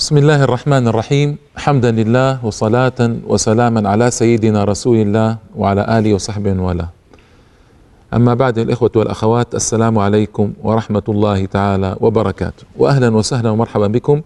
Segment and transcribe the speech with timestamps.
[0.00, 6.62] بسم الله الرحمن الرحيم حمدا لله وصلاة وسلاما على سيدنا رسول الله وعلى آله وصحبه
[6.62, 6.88] والاه
[8.14, 14.22] أما بعد الإخوة والأخوات السلام عليكم ورحمة الله تعالى وبركاته وأهلا وسهلا ومرحبا بكم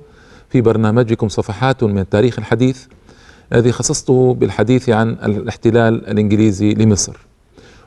[0.50, 2.84] في برنامجكم صفحات من التاريخ الحديث
[3.52, 7.16] الذي خصصته بالحديث عن الاحتلال الإنجليزي لمصر.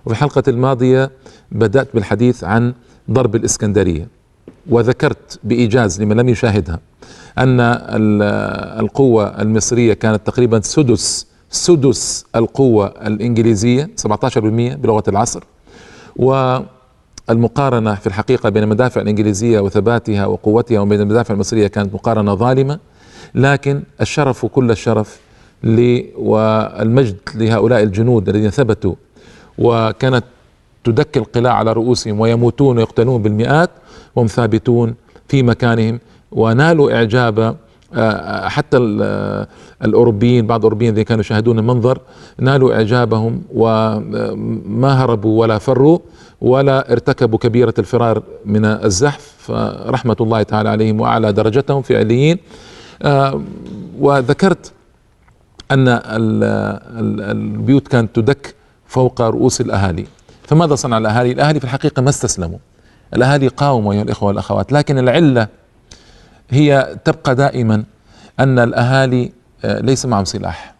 [0.05, 1.11] وفي الحلقة الماضية
[1.51, 2.73] بدأت بالحديث عن
[3.11, 4.07] ضرب الإسكندرية
[4.69, 6.79] وذكرت بإيجاز لمن لم يشاهدها.
[7.37, 7.57] أن
[8.79, 15.43] القوة المصرية كانت تقريبا سدس سدس القوة الإنجليزية 17% بلغة العصر.
[16.15, 22.79] والمقارنة في الحقيقة بين المدافع الإنجليزية وثباتها وقوتها وبين المدافع المصرية كانت مقارنة ظالمة
[23.35, 25.19] لكن الشرف كل الشرف
[26.17, 28.95] والمجد لهؤلاء الجنود الذين ثبتوا.
[29.57, 30.23] وكانت
[30.83, 33.69] تدك القلاع على رؤوسهم ويموتون ويقتلون بالمئات
[34.15, 34.95] وهم ثابتون
[35.27, 35.99] في مكانهم.
[36.31, 37.55] ونالوا إعجاب
[37.93, 39.47] آه، حتى آه،
[39.83, 41.99] الأوروبيين بعض الأوروبيين الذين كانوا يشاهدون المنظر
[42.39, 45.99] نالوا إعجابهم وما هربوا ولا فروا
[46.41, 49.35] ولا ارتكبوا كبيرة الفرار من الزحف.
[49.39, 52.37] فرحمة الله تعالى عليهم وأعلى درجتهم في عليين.
[53.01, 53.41] آه،
[53.99, 54.71] وذكرت
[55.71, 56.01] أن
[57.31, 58.55] البيوت كانت تدك
[58.87, 60.05] فوق رؤوس الأهالي.
[60.43, 62.57] فماذا صنع الأهالي؟ الأهالي في الحقيقة ما استسلموا.
[63.13, 65.47] الأهالي قاوموا أيها الإخوة والأخوات لكن العلة
[66.49, 67.83] هي تبقى دائما
[68.39, 69.31] أن الأهالي
[69.65, 70.73] آه، ليس معهم سلاح.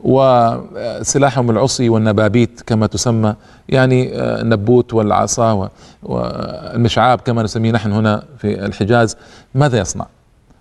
[0.00, 3.34] وسلاحهم العصي والنبابيت كما تسمى
[3.68, 5.70] يعني آه، النبوت والعصا
[6.02, 9.16] والمشعاب كما نسميه نحن هنا في الحجاز.
[9.54, 10.06] ماذا يصنع؟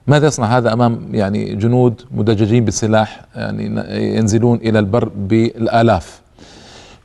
[0.08, 3.66] ماذا يصنع هذا أمام يعني جنود مدججين بالسلاح؟ يعني
[4.18, 6.23] ينزلون إلى البر بالآلاف.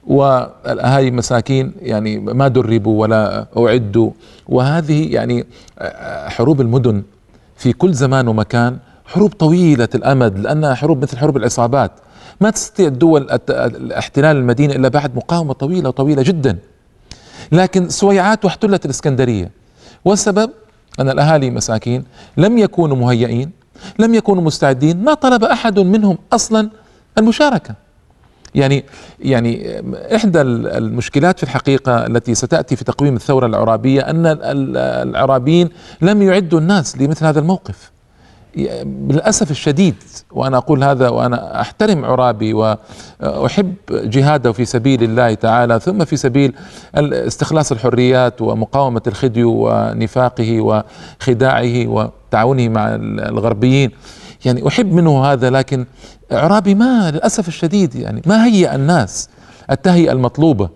[0.06, 4.10] والاهالي مساكين يعني ما دربوا ولا أعدوا.
[4.48, 5.46] وهذه يعني
[6.26, 7.02] حروب المدن
[7.56, 11.90] في كل زمان ومكان حروب طويلة الأمد لانها حروب مثل حروب العصابات.
[12.40, 13.28] ما تستطيع الدول
[13.98, 16.58] احتلال المدينة إلا بعد مقاومة طويلة طويله جدا.
[17.52, 19.50] لكن سويعات واحتلت الإسكندرية.
[20.04, 20.50] والسبب؟
[21.00, 22.04] أن الأهالي مساكين
[22.36, 23.50] لم يكونوا مهيئين
[23.98, 26.70] لم يكونوا مستعدين ما طلب أحد منهم أصلا
[27.18, 27.74] المشاركة.
[28.54, 28.84] يعني
[29.20, 29.82] يعني
[30.16, 34.38] إحدى المشكلات في الحقيقة التي ستأتي في تقويم الثورة العرابية أن
[35.08, 35.68] العرابيين
[36.00, 37.90] لم يعدوا الناس لمثل هذا الموقف.
[38.56, 39.94] للاسف الشديد
[40.32, 46.54] وأنا أقول هذا وأنا أحترم عرابي وأحب جهاده في سبيل الله تعالى ثم في سبيل
[46.94, 52.94] استخلاص الحريات ومقاومة الخديو ونفاقه وخداعه وتعاونه مع
[53.28, 53.90] الغربيين.
[54.44, 55.86] يعني أحب منه هذا لكن
[56.32, 59.28] إعرابي ما للأسف الشديد يعني ما هيأ الناس
[59.70, 60.68] التهيئة المطلوبة؟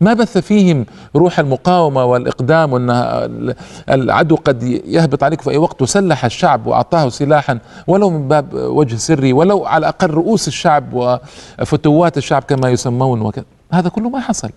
[0.00, 0.86] ما بث فيهم
[1.16, 3.54] روح المقاومة والإقدام وأن
[3.90, 8.96] العدو قد يهبط عليك في أي وقت وسلح الشعب وأعطاه سلاحا ولو من باب وجه
[8.96, 10.92] سري ولو على الأقل رؤوس الشعب
[11.58, 14.50] وفتوات الشعب كما يسمون وكذا هذا كله ما حصل.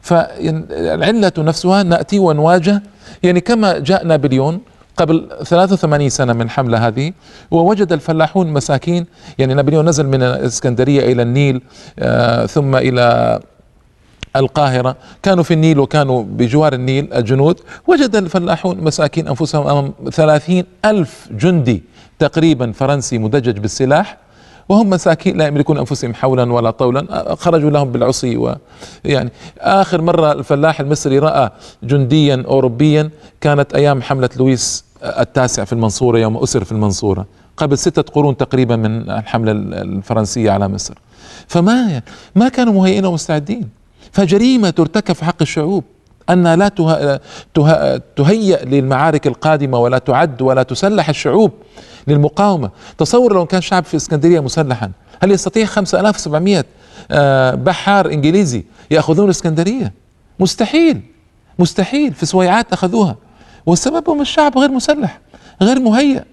[0.00, 2.82] فالعلة نفسها نأتي ونواجه
[3.22, 4.60] يعني كما جاء نابليون
[5.02, 7.12] قبل 83 سنة من حملة هذه
[7.50, 9.06] ووجد الفلاحون مساكين.
[9.38, 11.62] يعني نابليون نزل من الإسكندرية إلى النيل
[11.98, 13.40] آه ثم إلى
[14.36, 14.96] القاهرة.
[15.22, 17.60] كانوا في النيل وكانوا بجوار النيل الجنود.
[17.86, 21.82] وجد الفلاحون مساكين أنفسهم أمام ثلاثين ألف جندي
[22.18, 24.18] تقريبا فرنسي مدجج بالسلاح
[24.68, 27.34] وهم مساكين لا يملكون أنفسهم حولا ولا طولا.
[27.34, 28.36] خرجوا لهم بالعصي
[29.04, 31.50] ويعني آخر مرة الفلاح المصري رأى
[31.82, 33.10] جنديا اوروبيا
[33.40, 37.26] كانت أيام حملة لويس التاسع في المنصورة يوم أسر في المنصورة
[37.56, 40.94] قبل ستة قرون تقريبا من الحملة الفرنسية على مصر.
[41.48, 42.02] فما
[42.34, 43.68] ما كانوا مهيئين ومستعدين.
[44.12, 45.84] فجريمة ترتكب في حق الشعوب
[46.30, 46.68] أن لا
[48.16, 51.50] تهيأ للمعارك القادمة ولا تعد ولا تسلح الشعوب
[52.06, 52.70] للمقاومة.
[52.98, 54.90] تصور لو كان شعب في اسكندرية مسلحا
[55.22, 56.64] هل يستطيع 5700
[57.10, 59.92] آه، بحار إنجليزي يأخذون الإسكندرية؟
[60.40, 61.00] مستحيل.
[61.58, 62.14] مستحيل.
[62.14, 63.16] في سويعات أخذوها.
[63.66, 65.20] والسبب هم الشعب غير مسلح
[65.62, 66.24] غير مهيأ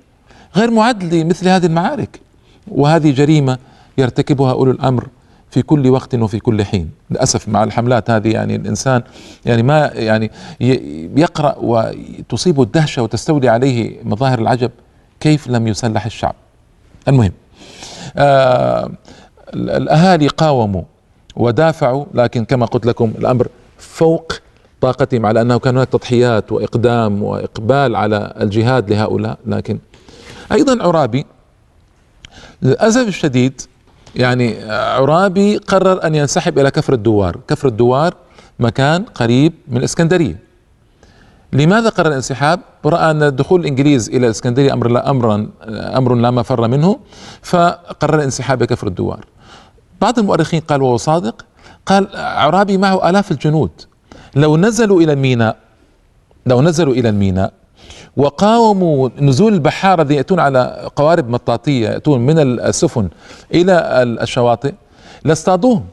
[0.55, 2.19] غير معد لمثل هذه المعارك.
[2.67, 3.57] وهذه جريمة
[3.97, 5.07] يرتكبها أولو الأمر
[5.51, 6.91] في كل وقت وفي كل حين.
[7.11, 9.01] للأسف مع الحملات هذه يعني الإنسان
[9.45, 10.31] يعني ما يعني
[11.15, 14.71] يقرأ وتصيبه الدهشة وتستولي عليه مظاهر العجب
[15.19, 16.35] كيف لم يسلح الشعب.
[17.07, 17.31] المهم
[18.17, 18.91] آه
[19.53, 20.83] الأهالي قاوموا
[21.35, 23.47] ودافعوا لكن كما قلت لكم الأمر
[23.77, 24.33] فوق
[24.81, 29.79] طاقتهم على أنه كان هناك تضحيات وإقدام وإقبال على الجهاد لهؤلاء لكن
[30.51, 31.25] أيضا عرابي
[32.61, 33.61] للأسف الشديد
[34.15, 38.13] يعني عرابي قرر أن ينسحب إلى كفر الدوار كفر الدوار
[38.59, 40.49] مكان قريب من الاسكندريه
[41.53, 46.67] لماذا قرر الانسحاب؟ رأى أن دخول الإنجليز إلى الاسكندريه أمر لا امرا أمر لا مفر
[46.67, 46.99] منه
[47.41, 49.25] فقرر الانسحاب بكفر الدوار.
[50.01, 51.45] بعض المؤرخين قال وهو صادق
[51.85, 53.71] قال عرابي معه آلاف الجنود
[54.35, 55.57] لو نزلوا إلى الميناء
[56.45, 57.53] لو نزلوا إلى الميناء
[58.17, 63.09] وقاوموا نزول البحارة الذين يأتون على قوارب مطاطية يأتون من السفن
[63.53, 63.73] إلى
[64.21, 64.73] الشواطئ
[65.23, 65.85] لاصطادوهم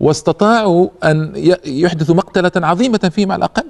[0.00, 1.32] واستطاعوا أن
[1.66, 3.64] يحدثوا مقتلة عظيمة فيهم على الأقل.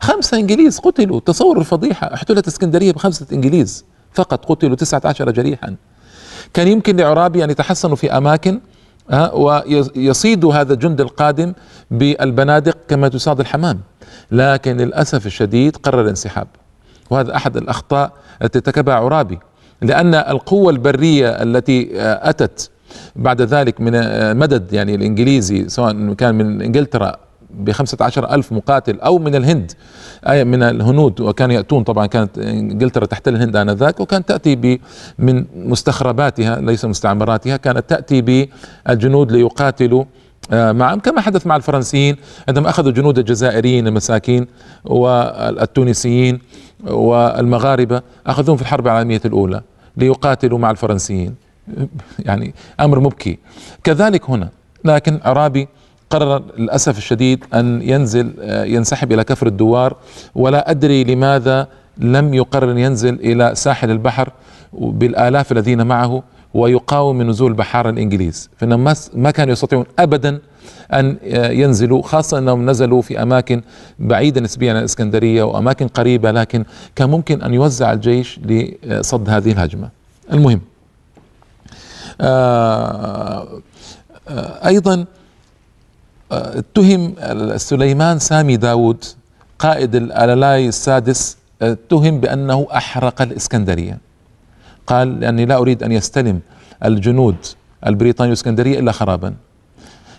[0.00, 1.20] خمسة إنجليز قتلوا.
[1.20, 2.14] تصوروا الفضيحة.
[2.14, 3.84] احتلت اسكندرية بخمسة إنجليز
[4.14, 5.74] فقط قتلوا تسعة عشر جريحا.
[6.54, 8.60] كان يمكن لعرابي أن يتحصنوا في أماكن
[9.32, 11.52] ويصيدوا هذا الجند القادم
[11.90, 13.80] بالبنادق كما تصاد الحمام.
[14.32, 16.46] لكن للأسف الشديد قرر الانسحاب.
[17.10, 18.12] وهذا أحد الأخطاء
[18.42, 19.38] التي ارتكبها عرابي.
[19.82, 22.70] لأن القوة البرية التي أتت
[23.16, 23.92] بعد ذلك من
[24.36, 27.16] مدد يعني الإنجليزي سواء كان من إنجلترا
[27.54, 29.72] بخمسة عشر ألف مقاتل أو من الهند
[30.28, 31.20] أي من الهنود.
[31.20, 34.80] وكانوا يأتون طبعا كانت إنجلترا تحتل الهند آنذاك وكانت تأتي
[35.18, 38.48] من مستخرباتها ليس مستعمراتها كانت تأتي
[38.86, 40.04] بالجنود ليقاتلوا
[40.52, 42.16] آه، معهم كما حدث مع الفرنسيين.
[42.48, 44.46] عندما أخذوا جنود الجزائريين المساكين
[44.84, 46.38] والتونسيين
[46.86, 49.62] والمغاربة أخذوهم في الحرب العالمية الأولى
[49.96, 51.34] ليقاتلوا مع الفرنسيين.
[52.18, 53.38] يعني أمر مبكي.
[53.84, 54.48] كذلك هنا
[54.84, 55.68] لكن عرابي
[56.10, 59.96] قرر للأسف الشديد أن ينزل آه، ينسحب إلى كفر الدوار
[60.34, 61.68] ولا أدري لماذا
[61.98, 64.32] لم يقرر أن ينزل إلى ساحل البحر
[64.72, 66.22] بالآلاف الذين معه
[66.54, 68.50] ويقاوم من نزول بحار الإنجليز.
[68.56, 70.38] فإنهم ما كانوا يستطيعون أبدا
[70.92, 73.62] أن آه، ينزلوا خاصة أنهم نزلوا في أماكن
[73.98, 76.64] بعيدة نسبيا عن الإسكندرية وأماكن قريبة لكن
[76.96, 78.40] كان ممكن أن يوزع الجيش
[78.84, 79.88] لصد هذه الهجمة.
[80.32, 80.60] المهم
[82.20, 83.60] آه،
[84.66, 85.04] أيضا
[86.32, 87.14] اتهم
[87.56, 89.04] سليمان سامي داود
[89.58, 93.98] قائد الألالاي السادس اتهم بأنه أحرق الإسكندرية.
[94.86, 96.40] قال لأني لا أريد أن يستلم
[96.84, 97.36] الجنود
[97.86, 99.34] البريطاني الإسكندرية إلا خرابا.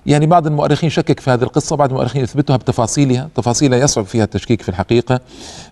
[0.06, 4.62] يعني بعض المؤرخين شكك في هذه القصة بعض المؤرخين يثبتها بتفاصيلها تفاصيلها يصعب فيها التشكيك
[4.62, 5.19] في الحقيقة.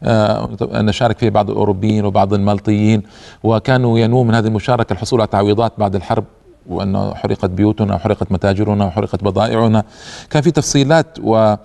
[0.03, 3.03] آه أن شارك فيها بعض الأوروبيين وبعض المالطيين
[3.43, 6.23] وكانوا ينوون من هذه المشاركة الحصول على تعويضات بعد الحرب.
[6.69, 9.83] وأنه حرقت بيوتنا وحرقت متاجرنا وحرقت بضائعنا.
[10.29, 11.55] كان في تفصيلات و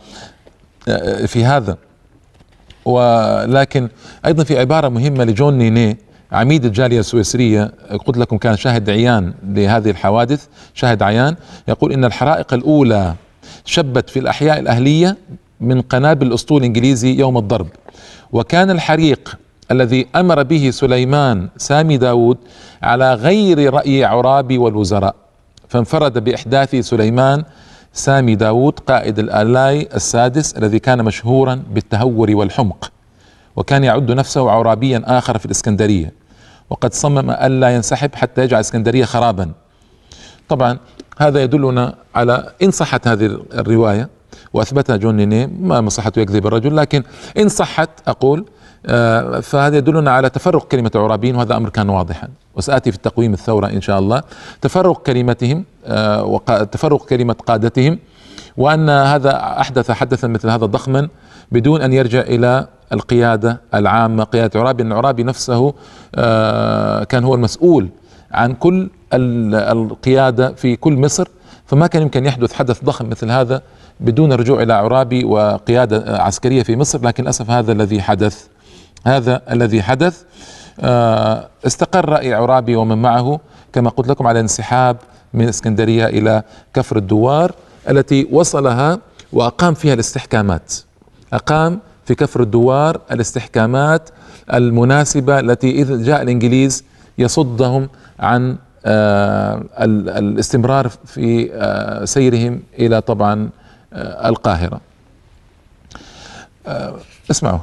[0.88, 1.76] آه، في هذا.
[2.84, 3.88] ولكن
[4.26, 5.96] أيضا في عبارة مهمة لجون نيني
[6.32, 7.72] عميد الجالية السويسرية.
[8.06, 11.36] قلت لكم كان شاهد عيان لهذه الحوادث شاهد عيان
[11.68, 13.14] يقول إن الحرائق الأولى
[13.64, 15.16] شبت في الأحياء الأهلية
[15.60, 17.68] من قنابل الأسطول الإنجليزي يوم الضرب.
[18.32, 19.36] وكان الحريق
[19.70, 22.38] الذي أمر به سليمان سامي داود
[22.82, 25.14] على غير رأي عرابي والوزراء.
[25.68, 27.44] فانفرد بإحداث سليمان
[27.92, 32.92] سامي داود قائد الآلاي السادس الذي كان مشهورا بالتهور والحمق
[33.56, 36.12] وكان يعد نفسه عرابيا آخر في الإسكندرية.
[36.70, 39.52] وقد صمم الا ينسحب حتى يجعل الاسكندريه خرابا.
[40.48, 40.78] طبعا
[41.18, 44.08] هذا يدلنا على إن صحت هذه الرواية
[44.52, 47.02] وأثبتها جون نيني ما مصلحته يكذب الرجل لكن
[47.38, 48.44] إن صحت أقول آه،
[49.42, 52.28] فهذا يدلنا على تفرق كلمة عرابيين وهذا أمر كان واضحا.
[52.56, 54.22] وسآتي في التقويم الثورة إن شاء الله.
[54.60, 57.98] تفرق كلمتهم آه، وتفرق كلمة قادتهم
[58.56, 61.08] وأن هذا أحدث حدثا مثل هذا ضخما
[61.52, 64.24] بدون أن يرجع إلى القيادة العامة.
[64.24, 65.74] قيادة عرابي أن عرابي نفسه
[66.14, 67.88] آه، كان هو المسؤول
[68.32, 71.28] عن كل القيادة في كل مصر.
[71.66, 73.62] فما كان يمكن يحدث حدث ضخم مثل هذا
[74.00, 77.06] بدون الرجوع إلى عرابي وقيادة عسكرية في مصر.
[77.06, 78.46] لكن للأسف هذا الذي حدث
[79.04, 80.22] هذا الذي حدث.
[80.80, 83.40] آه، استقر رأي عرابي ومن معه
[83.72, 84.96] كما قلت لكم على انسحاب
[85.34, 86.42] من اسكندرية إلى
[86.74, 87.52] كفر الدوار
[87.90, 88.98] التي وصلها
[89.32, 90.72] وأقام فيها الاستحكامات.
[91.32, 94.10] أقام في كفر الدوار الاستحكامات
[94.54, 96.84] المناسبة التي إذا جاء الإنجليز
[97.18, 97.88] يصدهم
[98.20, 98.56] عن
[98.86, 99.62] آه
[100.18, 103.50] الاستمرار في آه سيرهم إلى طبعا
[104.24, 104.80] القاهرة.
[107.30, 107.58] اسمعوا.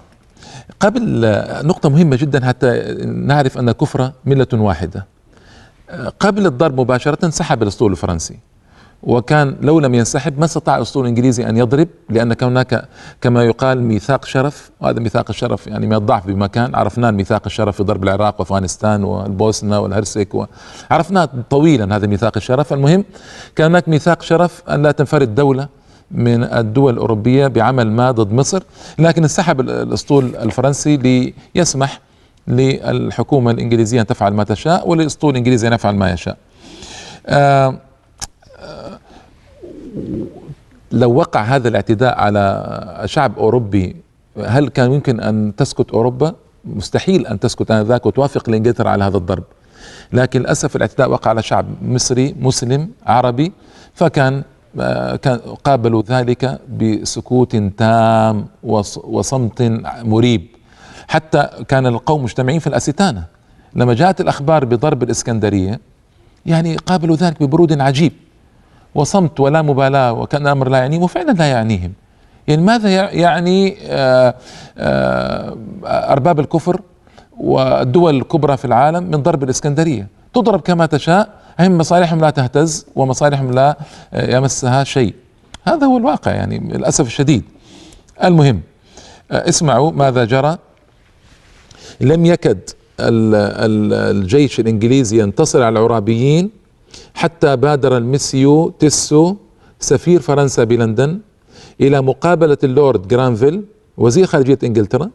[0.82, 1.22] قبل
[1.68, 5.06] نقطة مهمة جدا حتى نعرف أن الكفر ملة واحدة.
[6.20, 8.40] قبل الضرب مباشرة انسحب الأسطول الفرنسي.
[9.04, 12.88] وكان لو لم ينسحب ما استطاع الأسطول الإنجليزي أن يضرب لأن كان هناك
[13.22, 14.72] كما يقال ميثاق شرف.
[14.82, 16.76] وهذا ميثاق الشرف يعني من الضعف بمكان.
[16.76, 20.48] عرفناه ميثاق الشرف في ضرب العراق وأفغانستان والبوسنة والهرسك
[20.92, 22.74] عرفناه طويلا هذا ميثاق الشرف.
[22.74, 23.06] المهم
[23.56, 25.68] كان هناك ميثاق شرف أن لا تنفرد دولة
[26.14, 28.64] من الدول الأوروبية بعمل ما ضد مصر
[29.00, 30.98] لكن انسحب الأسطول الفرنسي
[31.56, 32.00] ليسمح
[32.48, 36.38] للحكومة الإنجليزية أن تفعل ما تشاء وللأسطول الإنجليزي أن يفعل ما يشاء
[37.28, 37.80] آه،
[40.92, 43.96] لو وقع هذا الاعتداء على شعب أوروبي
[44.46, 49.44] هل كان يمكن أن تسكت أوروبا؟ مستحيل أن تسكت آنذاك وتوافق لإنجلترا على هذا الضرب
[50.14, 53.52] لكن للأسف الاعتداء وقع على شعب مصري مسلم عربي
[53.94, 54.44] فكان كان
[55.64, 58.46] قابلوا ذلك بسكوت تام
[59.04, 59.62] وصمت
[60.04, 60.48] مريب.
[61.08, 63.24] حتى كان القوم مجتمعين في الأستانة.
[63.76, 65.80] لما جاءت الأخبار بضرب الإسكندرية
[66.46, 68.14] يعني قابلوا ذلك ببرود عجيب.
[68.96, 71.94] وصمت ولا مبالاة وكان الامر لا يعنيهم وفعلا لا يعنيهم.
[72.48, 74.36] يعني ماذا يعني آه،
[74.78, 76.82] آه، أرباب الكفر
[77.38, 83.52] والدول الكبرى في العالم من ضرب الإسكندرية؟ تضرب كما تشاء هم مصالحهم لا تهتز ومصالحهم
[83.52, 83.78] لا
[84.14, 85.14] يمسها شيء.
[85.64, 87.44] هذا هو الواقع يعني للأسف الشديد.
[88.24, 88.62] المهم
[89.32, 90.58] آه، اسمعوا ماذا جرى.
[92.02, 92.60] لم يكد
[93.00, 96.50] الجيش الإنجليزي ينتصر على العرابيين
[97.14, 99.36] حتى بادر الميسيو تيسو
[99.80, 101.20] سفير فرنسا بلندن
[101.82, 103.64] إلى مقابلة اللورد جرانفيل
[103.98, 105.10] وزير خارجية إنجلترا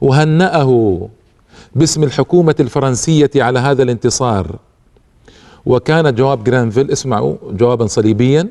[0.00, 1.08] وهنأه
[1.74, 4.58] باسم الحكومة الفرنسية على هذا الانتصار.
[5.66, 8.48] وكان جواب جرانفيل اسمعوا جوابا صليبيا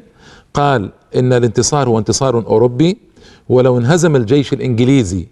[0.53, 2.98] قال إن الانتصار هو انتصار أوروبي
[3.50, 5.27] ولو انهزم الجيش الإنجليزي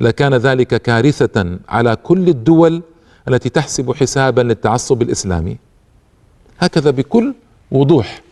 [0.00, 2.82] لكان ذلك كارثة على كل الدول
[3.28, 5.56] التي تحسب حسابا للتعصب الإسلامي.
[6.58, 7.34] هكذا بكل
[7.70, 8.22] وضوح.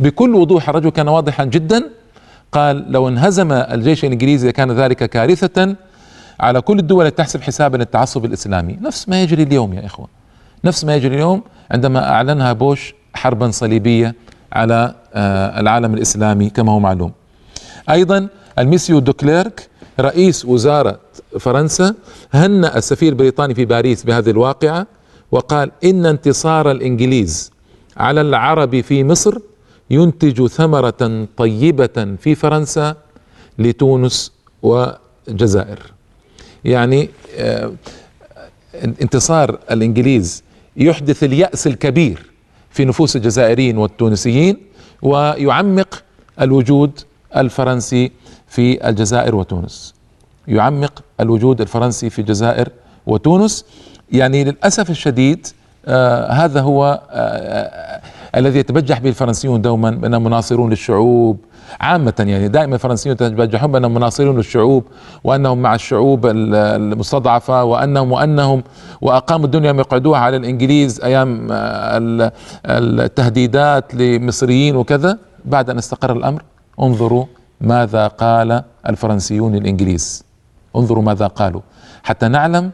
[0.00, 1.90] بكل وضوح الرجل كان واضحا جدا
[2.52, 5.76] قال لو انهزم الجيش الإنجليزي لكان ذلك كارثة
[6.40, 8.78] على كل الدول تحسب حسابا للتعصب الإسلامي.
[8.82, 10.08] نفس ما يجري اليوم يا إخوة.
[10.64, 14.14] نفس ما يجري اليوم عندما أعلنها بوش حربا صليبية
[14.52, 17.12] على آه، العالم الإسلامي كما هو معلوم.
[17.90, 19.68] أيضا الميسيو دوكليرك
[20.00, 20.98] رئيس وزارة
[21.40, 21.94] فرنسا
[22.32, 24.86] هنأ السفير البريطاني في باريس بهذه الواقعة
[25.32, 27.50] وقال إن انتصار الإنجليز
[27.96, 29.38] على العرب في مصر
[29.90, 32.96] ينتج ثمرة طيبة في فرنسا
[33.58, 35.78] لتونس والجزائر
[36.64, 37.72] يعني آه،
[39.02, 40.42] انتصار الإنجليز
[40.76, 42.30] يحدث اليأس الكبير
[42.70, 44.56] في نفوس الجزائريين والتونسيين
[45.02, 46.02] ويعمق
[46.40, 47.00] الوجود
[47.36, 48.12] الفرنسي
[48.48, 49.94] في الجزائر وتونس.
[50.48, 52.68] يعمق الوجود الفرنسي في الجزائر
[53.06, 53.64] وتونس.
[54.12, 55.46] يعني للأسف الشديد
[55.86, 58.02] آه هذا هو آه آه
[58.36, 61.38] الذي يتبجح به الفرنسيون دوما بانهم مناصرون للشعوب
[61.80, 64.84] عامة يعني دائما الفرنسيون يتبجحون بأنهم مناصرون للشعوب
[65.24, 68.62] وأنهم مع الشعوب المستضعفة وأنهم وأنهم
[69.00, 71.48] وأقاموا الدنيا يقعدوها على الإنجليز أيام
[72.66, 75.18] التهديدات لمصريين وكذا.
[75.44, 76.42] بعد أن استقر الأمر
[76.80, 77.24] انظروا
[77.60, 80.24] ماذا قال الفرنسيون الإنجليز.
[80.76, 81.60] انظروا ماذا قالوا.
[82.02, 82.70] حتى نعلم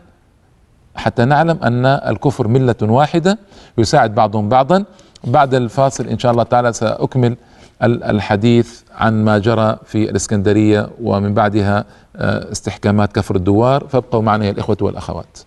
[0.97, 3.38] حتى نعلم أن الكفر ملة واحدة
[3.78, 4.85] يساعد بعضهم بعضا.
[5.25, 7.37] بعد الفاصل إن شاء الله تعالى سأكمل
[7.83, 11.85] الحديث عن ما جرى في الإسكندرية ومن بعدها
[12.17, 13.87] آه، استحكامات كفر الدوار.
[13.89, 15.39] فابقوا معنا يا الإخوة والأخوات.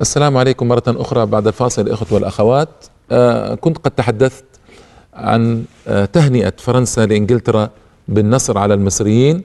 [0.00, 2.68] السلام عليكم مرة أخرى بعد الفاصل الإخوة والأخوات.
[3.10, 4.44] آه، كنت قد تحدثت
[5.14, 7.70] عن آه، تهنئة فرنسا لإنجلترا
[8.08, 9.44] بالنصر على المصريين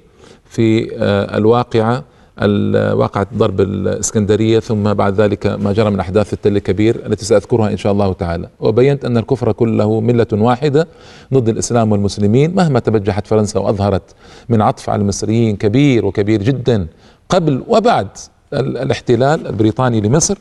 [0.50, 0.96] في
[1.38, 2.04] الواقعة
[2.38, 7.78] واقعة ضرب الإسكندرية ثم بعد ذلك ما جرى من أحداث التل الكبير التي سأذكرها إن
[7.78, 8.50] شاء الله تعالى.
[8.60, 10.88] وبينت أن الكفر كله ملة واحدة
[11.34, 14.16] ضد الإسلام والمسلمين مهما تبجحت فرنسا وأظهرت
[14.50, 16.88] من عطف على المصريين كبير وكبير جدا
[17.30, 18.08] قبل وبعد
[18.54, 20.38] الاحتلال البريطاني لمصر.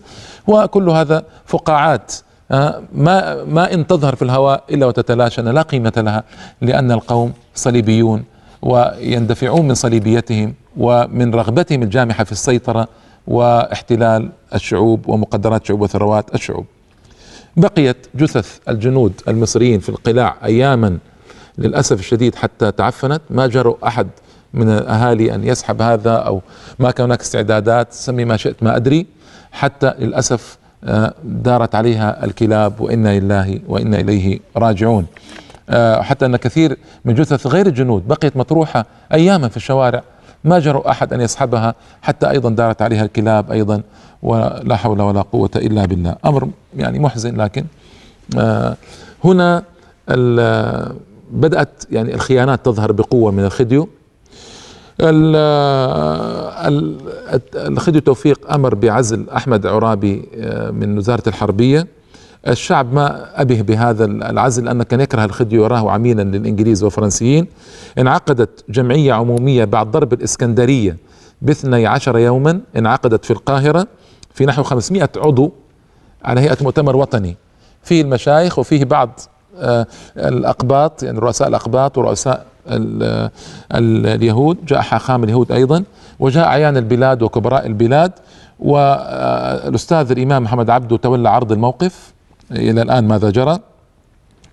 [0.46, 2.12] وكل هذا فقاعات
[2.50, 6.24] آه، ما ما إن تظهر في الهواء إلا وتتلاشى لا قيمة لها
[6.60, 8.24] لأن القوم صليبيون
[8.62, 12.88] ويندفعون من صليبيتهم ومن رغبتهم الجامحة في السيطرة
[13.26, 16.66] واحتلال الشعوب ومقدرات الشعوب وثروات الشعوب.
[17.56, 20.98] بقيت جثث الجنود المصريين في القلاع اياما
[21.58, 24.08] للأسف الشديد حتى تعفنت ما جرؤ أحد
[24.54, 26.42] من الاهالي أن يسحب هذا أو
[26.78, 29.06] ما كان هناك استعدادات سمي ما شئت ما أدري
[29.52, 35.06] حتى للأسف آه، دارت عليها الكلاب وإنا لله وإنا إليه راجعون.
[35.68, 40.02] آه، حتى أن كثير من جثث غير الجنود بقيت مطروحة اياما في الشوارع
[40.44, 43.82] ما جرؤ أحد أن يسحبها حتى أيضا دارت عليها الكلاب أيضا
[44.22, 46.16] ولا حول ولا قوة إلا بالله.
[46.24, 47.64] أمر يعني محزن لكن
[48.38, 48.76] آه،
[49.24, 49.62] هنا
[51.32, 53.88] بدأت يعني الخيانات تظهر بقوة من الخديو.
[57.54, 61.86] الخديو توفيق أمر بعزل أحمد عرابي آه، من وزارة الحربية.
[62.48, 67.46] الشعب ما أبه بهذا العزل لأنه كان يكره الخدي وراه عميلا للإنجليز والفرنسيين.
[67.98, 70.96] انعقدت جمعية عمومية بعد ضرب الإسكندرية
[71.42, 73.86] باثني عشر يوما انعقدت في القاهرة
[74.34, 75.52] في نحو 500 عضو
[76.24, 77.36] على هيئة مؤتمر وطني.
[77.82, 79.20] فيه المشايخ وفيه بعض
[79.58, 82.46] آه، الأقباط يعني رؤساء الأقباط ورؤساء
[83.72, 84.64] اليهود.
[84.66, 85.84] جاء حاخام اليهود أيضا
[86.20, 88.12] وجاء أعيان البلاد وكبراء البلاد
[88.58, 92.12] والأستاذ الإمام محمد عبده تولى عرض الموقف.
[92.52, 93.58] إلى الآن ماذا جرى؟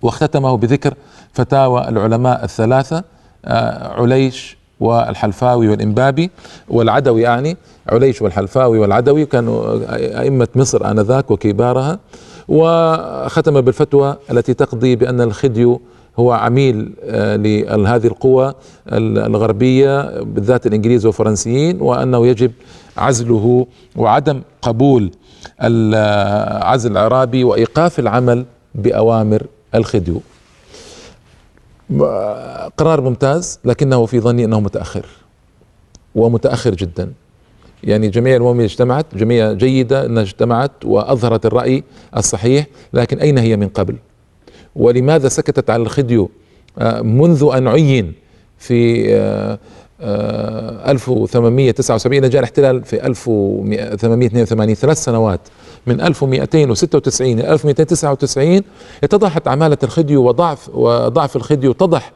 [0.02, 0.94] واختتمه بذكر
[1.32, 3.04] فتاوى العلماء الثلاثة
[3.44, 6.30] آه، عليش والحلفاوي والإنبابي
[6.68, 7.56] والعدوي يعني.
[7.88, 9.78] عليش والحلفاوي والعدوي كانوا
[10.20, 11.98] أئمة مصر آنذاك وكبارها
[12.48, 15.80] وختم بالفتوى التي تقضي بأن الخديو
[16.20, 17.36] هو عميل آه،
[17.76, 18.54] لهذه القوى
[18.92, 22.52] الغربية بالذات الإنجليز والفرنسيين وأنه يجب
[22.96, 25.10] عزله وعدم قبول
[26.62, 30.20] عزل العرابي وإيقاف العمل بأوامر الخديو.
[32.76, 35.06] قرار ممتاز لكنه في ظني أنه متأخر
[36.14, 37.12] ومتأخر جدا.
[37.84, 41.84] يعني جميع الامم اجتمعت جميع جيدة إنها اجتمعت وأظهرت الرأي
[42.16, 43.96] الصحيح لكن أين هي من قبل؟
[44.76, 46.30] ولماذا سكتت على الخديو؟
[46.78, 48.12] آه، منذ أن عين
[48.58, 49.06] في
[50.00, 55.40] 1879 آه، جاء الاحتلال في 1882 ثلاث سنوات.
[55.86, 58.62] من 1296 إلى 1299
[59.04, 62.12] اتضحت عمالة الخديو وضعف وضعف الخديو اتضح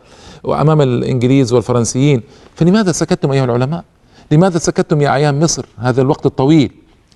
[0.46, 2.22] أمام الإنجليز والفرنسيين.
[2.54, 3.84] فلماذا سكتتم أيها العلماء؟
[4.30, 6.70] لماذا سكتتم يا أعيان مصر هذا الوقت الطويل؟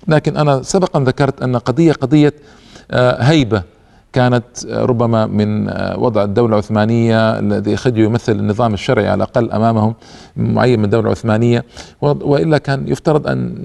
[0.07, 2.33] لكن أنا سبقا ذكرت أن قضية قضية
[2.91, 3.63] آه، هيبة.
[4.13, 9.95] كانت ربما من وضع الدولة العثمانية الذي قد يمثل النظام الشرعي على الأقل أمامهم
[10.37, 11.65] معين من الدولة العثمانية.
[12.01, 13.55] وإلا كان يفترض أن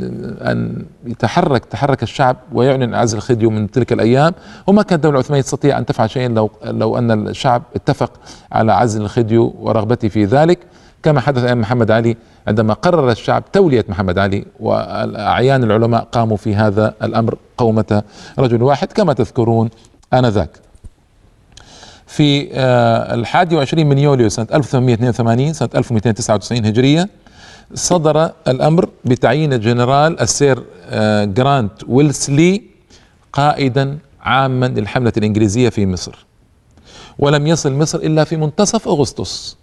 [0.40, 4.32] أن يتحرك تحرك الشعب ويعلن عزل الخديو من تلك الأيام.
[4.66, 8.10] وما كانت الدولة العثمانية تستطيع أن تفعل شيئا لو لو أن الشعب اتفق
[8.52, 10.58] على عزل الخديو ورغبته في ذلك.
[11.02, 12.16] كما حدث أيام محمد علي
[12.48, 18.02] عندما قرر الشعب تولية محمد علي وأعيان العلماء قاموا في هذا الأمر قومة
[18.38, 18.92] رجل واحد.
[18.92, 19.70] كما تذكرون
[20.12, 20.50] آنذاك.
[22.06, 27.08] في آه، الحادي وعشرين من يوليو سنة 1882 سنة 1299 هجرية
[27.74, 32.62] صدر الأمر بتعيين الجنرال السير آه، جرانت ويلسلي
[33.32, 36.26] قائدا عاما للحملة الإنجليزية في مصر.
[37.18, 39.56] ولم يصل مصر إلا في منتصف أغسطس.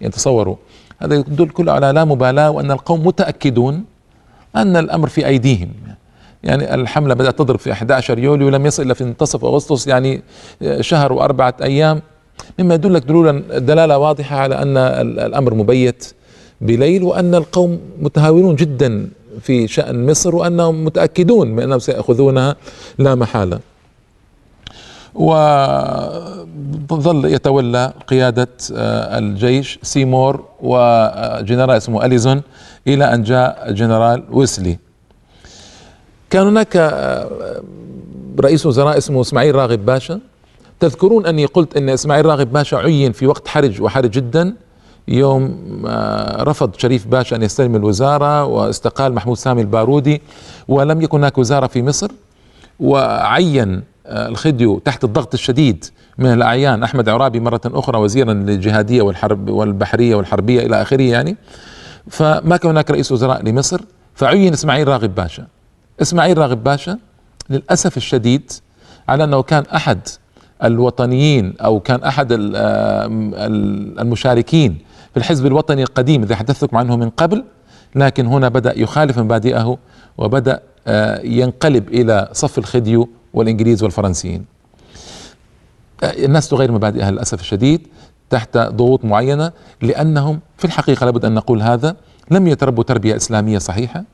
[0.00, 0.56] يعني تصوروا
[0.98, 3.84] هذا يدل كله على لا مبالاة وأن القوم متأكدون
[4.56, 5.68] أن الأمر في أيديهم.
[6.44, 10.22] يعني الحملة بدأت تضرب في 11 يوليو ولم يصل إلا في منتصف أغسطس يعني
[10.80, 12.02] شهر وأربعة أيام.
[12.58, 14.76] مما يدلك دلولا دلالة واضحة على أن
[15.18, 16.12] الأمر مبيت
[16.60, 19.08] بليل وأن القوم متهاونون جدا
[19.42, 22.56] في شأن مصر وأنهم متأكدون من أنهم سيأخذونها
[22.98, 23.60] لا محالة.
[26.90, 32.42] وظل يتولى قيادة آه، الجيش سيمور وجنرال اسمه أليزون
[32.86, 34.78] إلى أن جاء جنرال ويسلي.
[36.30, 37.62] كان هناك آه،
[38.40, 40.20] رئيس وزراء اسمه إسماعيل راغب باشا.
[40.80, 44.54] تذكرون أني قلت أن إسماعيل راغب باشا عين في وقت حرج وحرج جدا.
[45.08, 50.22] يوم آه، رفض شريف باشا أن يستلم الوزارة واستقال محمود سامي البارودي
[50.68, 52.10] ولم يكن هناك وزارة في مصر.
[52.80, 55.84] وعين آه، الخديو تحت الضغط الشديد
[56.18, 61.36] من الأعيان أحمد عرابي مرة أخرى وزيرا للجهادية والحرب والبحرية والحربية إلى آخره يعني.
[62.10, 63.80] فما كان هناك رئيس وزراء لمصر
[64.14, 65.46] فعين إسماعيل راغب باشا.
[66.02, 66.98] إسماعيل راغب باشا
[67.50, 68.52] للأسف الشديد
[69.08, 69.98] على أنه كان أحد
[70.64, 72.28] الوطنيين أو كان أحد
[74.00, 74.78] المشاركين
[75.10, 77.44] في الحزب الوطني القديم الذي حدثتكم عنه من قبل
[77.94, 79.78] لكن هنا بدأ يخالف مبادئه
[80.18, 84.44] وبدأ آه، ينقلب إلى صف الخديو والإنجليز والفرنسيين.
[86.02, 87.88] آه، الناس تغير مبادئها للأسف الشديد
[88.30, 91.96] تحت ضغوط معينة لأنهم في الحقيقة لابد أن نقول هذا
[92.30, 94.04] لم يتربوا تربية إسلامية صحيحة.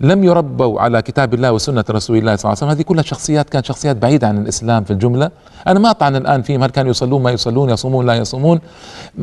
[0.00, 2.68] لم يربوا على كتاب الله وسنة رسول الله صلى الله عليه وسلم.
[2.68, 5.30] هذه كلها شخصيات كانت شخصيات بعيدة عن الإسلام في الجملة.
[5.66, 8.60] أنا ما أطعن الآن فيهم هل كانوا يصلون ما يصلون يصومون لا يصومون.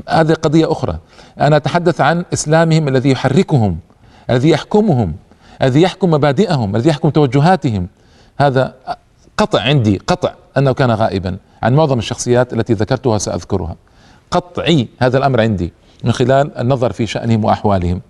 [0.10, 0.98] هذه قضية أخرى.
[1.40, 3.78] أنا أتحدث عن إسلامهم الذي يحركهم
[4.30, 5.14] الذي يحكمهم
[5.62, 7.88] الذي يحكم مبادئهم الذي يحكم توجهاتهم.
[8.38, 8.74] هذا
[9.38, 13.76] قطع عندي قطع أنه كان غائبا عن معظم الشخصيات التي ذكرتها سأذكرها
[14.32, 18.02] قطعي هذا الأمر عندي من خلال النظر في شأنهم وأحوالهم.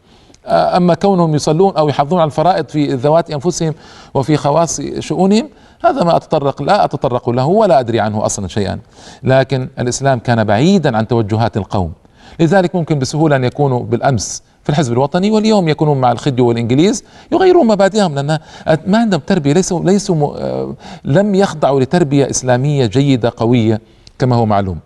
[0.47, 3.73] أما كونهم يصلون أو يحافظون على الفرائض في ذوات أنفسهم
[4.13, 5.49] وفي خواص شؤونهم
[5.85, 8.79] هذا ما أتطرق لا أتطرق له ولا أدري عنه أصلا شيئا.
[9.23, 11.91] لكن الإسلام كان بعيدا عن توجهات القوم.
[12.39, 17.67] لذلك ممكن بسهولة أن يكونوا بالأمس في الحزب الوطني واليوم يكونون مع الخديو والإنجليز يغيرون
[17.67, 18.39] مبادئهم لأن
[18.87, 20.73] ما عندهم تربية ليسوا ليسوا آه،
[21.05, 23.81] لم يخضعوا لتربية إسلامية جيدة قوية
[24.19, 24.79] كما هو معلوم.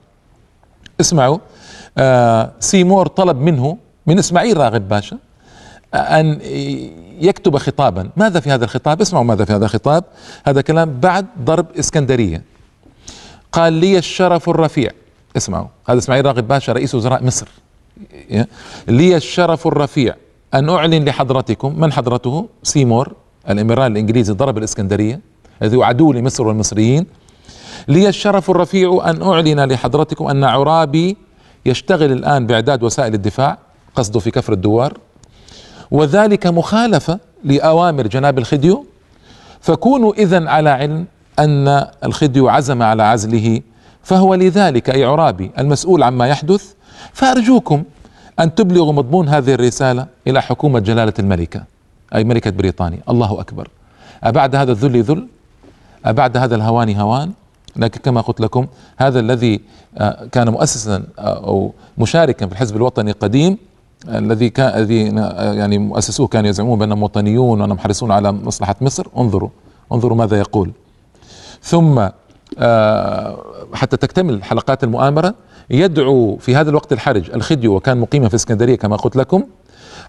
[1.02, 1.38] اسمعوا
[1.98, 5.18] آه سيمور طلب منه من إسماعيل راغب باشا.
[5.94, 6.40] أن
[7.20, 8.10] يكتب خطابا.
[8.18, 10.04] ماذا في هذا الخطاب؟ اسمعوا ماذا في هذا الخطاب.
[10.46, 12.44] هذا كلام بعد ضرب إسكندرية.
[13.52, 14.92] قال لي الشرف الرفيع.
[15.38, 17.48] اسمعوا هذا إسماعيل راغب باشا رئيس وزراء مصر.
[18.88, 20.16] لي الشرف الرفيع
[20.54, 23.14] أن أعلن لحضرتكم من حضرته؟ سيمور
[23.50, 25.20] الإميرال الإنجليزي ضرب الإسكندرية
[25.62, 27.06] الذي هو عدو لمصر والمصريين.
[27.88, 31.18] لي الشرف الرفيع أن أعلن لحضرتكم أن عرابي
[31.66, 33.58] يشتغل الآن بإعداد وسائل الدفاع
[33.96, 34.98] قصده في كفر الدوار.
[35.92, 38.86] وذلك مخالفة لأوامر جناب الخديو.
[39.62, 41.06] فكونوا إذا على علم
[41.40, 43.62] أن الخديو عزم على عزله
[44.04, 46.74] فهو لذلك أي عرابي المسؤول عما يحدث.
[47.14, 47.84] فأرجوكم
[48.40, 51.64] أن تبلغوا مضمون هذه الرسالة إلى حكومة جلالة الملكة
[52.16, 53.00] أي ملكة بريطانيا.
[53.10, 53.68] الله أكبر.
[54.24, 55.28] أبعد هذا الذل ذل؟
[56.06, 57.32] أبعد هذا الهوان هوان؟
[57.76, 59.62] لكن كما قلت لكم هذا الذي
[59.98, 63.58] آه، كان مؤسسا آه، أو مشاركا في الحزب الوطني القديم
[64.08, 69.08] الذي كان الذي آه، يعني مؤسسوه كانوا يزعمون بأنهم وطنيون وأنهم حريصون على مصلحة مصر.
[69.18, 69.50] انظروا.
[69.92, 70.72] انظروا ماذا يقول.
[71.62, 72.08] ثم
[73.74, 75.34] حتى تكتمل حلقات المؤامرة
[75.70, 79.44] يدعو في هذا الوقت الحرج الخديو وكان مقيما في اسكندرية كما قلت لكم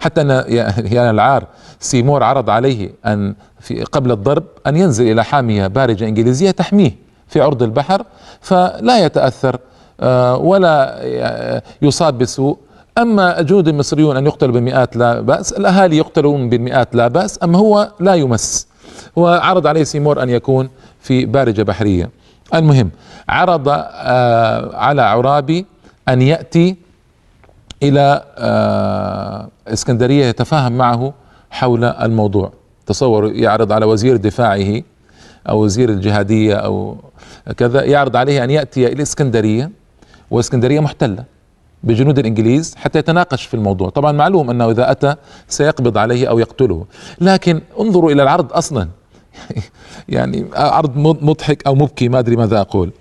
[0.00, 0.44] حتى أن
[0.78, 1.46] يعني العار
[1.80, 6.96] سيمور عرض عليه أن في قبل الضرب أن ينزل إلى حامية بارجه إنجليزية تحميه
[7.28, 8.04] في عرض البحر
[8.40, 9.58] فلا يتأثر
[10.00, 11.00] آه، ولا
[11.82, 12.58] يصاب بسوء.
[12.98, 17.92] أما الجنود المصريون أن يقتلوا بمئات لا بأس الأهالي يقتلون بالمئات لا بأس أما هو
[18.00, 18.66] لا يمس.
[19.16, 20.68] وعرض عليه سيمور أن يكون
[21.00, 22.10] في بارجه بحرية.
[22.54, 22.90] المهم
[23.28, 25.66] عرض آه، على عرابي
[26.08, 26.76] أن يأتي
[27.82, 31.12] إلى آه، إسكندرية يتفاهم معه
[31.50, 32.52] حول الموضوع.
[32.86, 34.82] تصور يعرض على وزير دفاعه
[35.48, 36.96] أو وزير الجهادية أو
[37.56, 39.70] كذا يعرض عليه أن يأتي إلى إسكندرية
[40.30, 41.24] وإسكندرية محتلة.
[41.84, 43.88] بجنود الإنجليز حتى يتناقش في الموضوع.
[43.88, 45.14] طبعا معلوم أنه إذا أتى
[45.48, 46.84] سيقبض عليه أو يقتله.
[47.20, 48.88] لكن انظروا إلى العرض أصلا.
[50.08, 52.92] يعني عرض مضحك أو مبكي ما أدري ماذا أقول.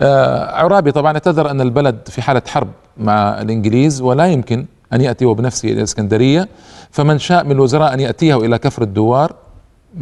[0.00, 5.24] آه عرابي طبعا اعتذر أن البلد في حالة حرب مع الإنجليز ولا يمكن أن يأتي
[5.24, 6.48] بنفسه إلى الاسكندريه
[6.90, 9.34] فمن شاء من الوزراء أن يأتيه إلى كفر الدوار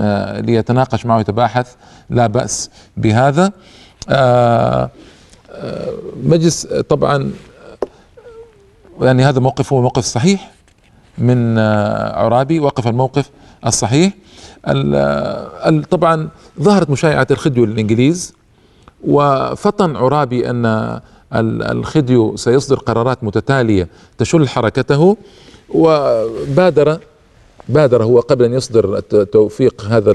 [0.00, 1.74] آه ليتناقش معه ويتباحث
[2.10, 3.52] لا بأس بهذا.
[4.08, 4.90] آه
[6.24, 7.30] مجلس طبعا
[9.00, 10.52] يعني هذا موقف هو موقف صحيح
[11.18, 13.30] من آه، عرابي وقف الموقف
[13.66, 14.12] الصحيح.
[15.90, 16.28] طبعا
[16.60, 18.34] ظهرت مشايعة الخديو للإنجليز
[19.04, 21.00] وفطن عرابي أن
[21.32, 25.16] الخديو سيصدر قرارات متتالية تشل حركته
[25.70, 26.98] وبادر
[27.68, 29.00] بادر هو قبل أن يصدر
[29.32, 30.10] توفيق هذا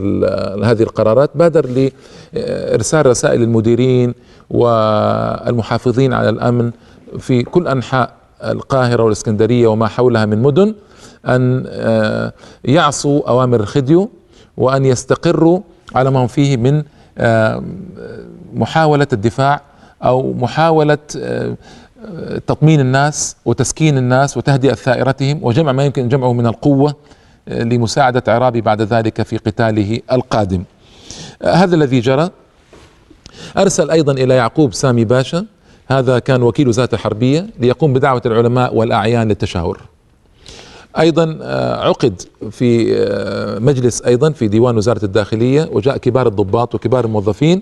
[0.63, 1.89] هذه القرارات بادر
[2.33, 4.13] لإرسال رسائل المديرين
[4.49, 6.71] والمحافظين على الأمن
[7.19, 8.13] في كل أنحاء
[8.51, 10.75] القاهرة والإسكندرية وما حولها من مدن
[11.25, 12.33] أن آه،
[12.65, 14.09] يعصوا أوامر الخديو
[14.57, 15.59] وأن يستقروا
[15.95, 16.83] على ما هم فيه من
[17.17, 17.63] آه،
[18.53, 19.61] محاولة الدفاع
[20.03, 21.55] أو محاولة آه،
[22.47, 26.95] تطمين الناس وتسكين الناس وتهدئة ثائرتهم وجمع ما يمكن جمعه من القوة
[27.47, 30.63] آه، لمساعدة عرابي بعد ذلك في قتاله القادم.
[31.43, 32.29] هذا الذي جرى
[33.57, 35.45] أرسل أيضا إلى يعقوب سامي باشا
[35.87, 39.81] هذا كان وكيل وزارة الحربية ليقوم بدعوة العلماء والأعيان للتشاور.
[40.99, 42.21] أيضا آه، عقد
[42.51, 47.61] في آه، مجلس أيضا في ديوان وزارة الداخلية وجاء كبار الضباط وكبار الموظفين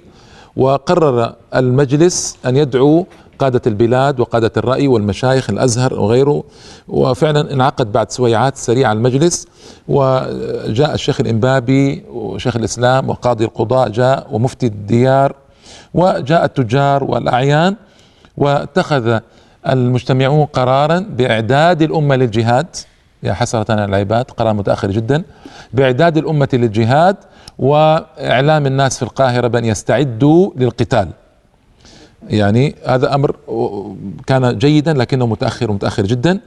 [0.56, 3.06] وقرر المجلس أن يدعو
[3.40, 6.44] قادة البلاد وقادة الرأي والمشايخ الأزهر وغيره
[6.88, 9.48] وفعلا انعقد بعد سويعات سريعة المجلس
[9.88, 15.36] وجاء الشيخ الإنبابي وشيخ الإسلام وقاضي القضاء جاء ومفتي الديار
[15.94, 17.76] وجاء التجار والأعيان
[18.38, 19.20] واتخذ
[19.70, 22.68] المجتمعون قرارا بإعداد الأمة للجهاد.
[23.24, 25.24] يا حسرة على العباد قرار متأخر جدا.
[25.74, 27.16] بإعداد الأمة للجهاد
[27.60, 31.08] وإعلام الناس في القاهرة بأن يستعدوا للقتال.
[32.30, 33.36] يعني هذا أمر
[34.28, 36.40] كان جيدا لكنه متأخر ومتأخر جدا.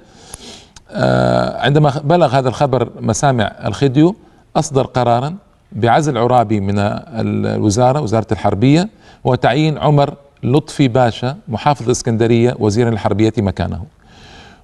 [0.90, 4.16] آه، عندما بلغ هذا الخبر مسامع الخديو
[4.56, 5.36] أصدر قرارا
[5.72, 8.88] بعزل عرابي من الوزارة وزارة الحربية
[9.24, 13.84] وتعيين عمر لطفي باشا محافظ الإسكندرية وزيرا الحربية مكانه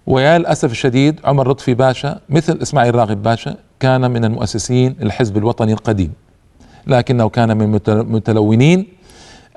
[0.06, 5.72] ويا للاسف الشديد عمر لطفي باشا مثل إسماعيل راغب باشا كان من المؤسسين الحزب الوطني
[5.72, 6.12] القديم
[6.86, 8.86] لكنه كان من المتلونين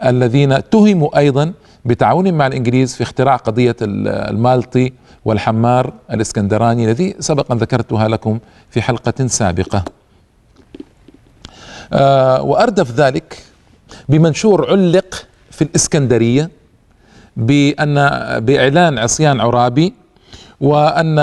[0.05, 1.53] الذين تهموا أيضا
[1.85, 4.93] بتعاون مع الإنجليز في اختراع قضية المالطي
[5.25, 9.83] والحمار الإسكندراني الذي سبق أن ذكرتها لكم في حلقة سابقة.
[11.93, 13.43] آه وأردف ذلك
[14.09, 16.49] بمنشور علق في الإسكندرية
[17.37, 17.95] بأن
[18.39, 19.93] بإعلان عصيان عرابي
[20.61, 21.19] وأن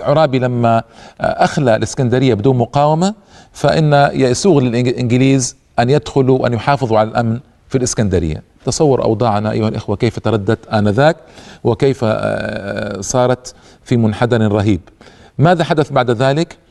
[0.00, 0.82] عرابي لما
[1.20, 3.14] أخلى الإسكندرية بدون مقاومة
[3.52, 8.42] فإن يسوغ للإنجليز أن يدخلوا وأن يحافظوا على الأمن في الإسكندرية.
[8.64, 11.16] تصور أوضاعنا أيها الإخوة كيف تردت آنذاك
[11.64, 14.80] وكيف آه، صارت في منحدر رهيب.
[15.38, 16.61] ماذا حدث بعد ذلك؟ آه،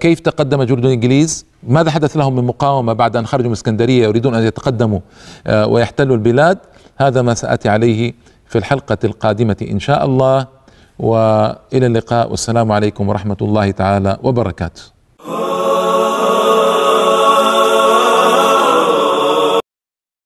[0.00, 4.34] كيف تقدم جنود الإنجليز ماذا حدث لهم من مقاومة بعد أن خرجوا من اسكندرية يريدون
[4.34, 5.00] أن يتقدموا
[5.46, 6.58] آه، ويحتلوا البلاد؟
[6.96, 8.14] هذا ما سأتي عليه
[8.46, 10.46] في الحلقة القادمة إن شاء الله.
[10.98, 14.82] وإلى اللقاء والسلام عليكم ورحمة الله تعالى وبركاته.